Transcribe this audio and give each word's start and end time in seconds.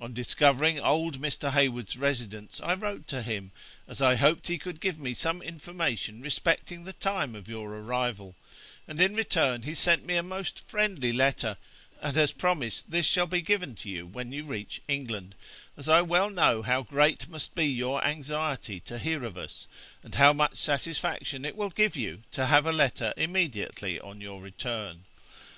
On 0.00 0.14
discovering 0.14 0.80
old 0.80 1.20
Mr. 1.20 1.50
Hayward's 1.52 1.98
residence, 1.98 2.62
I 2.64 2.72
wrote 2.72 3.06
to 3.08 3.20
him, 3.20 3.52
as 3.86 4.00
I 4.00 4.14
hoped 4.14 4.48
he 4.48 4.56
could 4.56 4.80
give 4.80 4.98
me 4.98 5.12
some 5.12 5.42
information 5.42 6.22
respecting 6.22 6.82
the 6.84 6.94
time 6.94 7.34
of 7.34 7.46
your 7.46 7.68
arrival, 7.68 8.36
and 8.88 8.98
in 9.02 9.12
return 9.14 9.64
he 9.64 9.74
sent 9.74 10.06
me 10.06 10.16
a 10.16 10.22
most 10.22 10.66
friendly 10.66 11.12
letter, 11.12 11.58
and 12.00 12.16
has 12.16 12.32
promised 12.32 12.90
this 12.90 13.04
shall 13.04 13.26
be 13.26 13.42
given 13.42 13.74
to 13.74 13.90
you 13.90 14.06
when 14.06 14.32
you 14.32 14.44
reach 14.44 14.80
England, 14.88 15.34
as 15.76 15.90
I 15.90 16.00
well 16.00 16.30
know 16.30 16.62
how 16.62 16.80
great 16.82 17.28
must 17.28 17.54
be 17.54 17.66
your 17.66 18.02
anxiety 18.02 18.80
to 18.80 18.98
hear 18.98 19.24
of 19.24 19.36
us, 19.36 19.68
and 20.02 20.14
how 20.14 20.32
much 20.32 20.56
satisfaction 20.56 21.44
it 21.44 21.54
will 21.54 21.68
give 21.68 21.96
you 21.96 22.22
to 22.32 22.46
have 22.46 22.64
a 22.64 22.72
letter 22.72 23.12
immediately 23.18 24.00
on 24.00 24.22
your 24.22 24.40
return. 24.40 25.04